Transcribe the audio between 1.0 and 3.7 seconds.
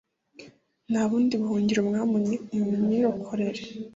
bundi buhungiro, Mwami unyirokorere;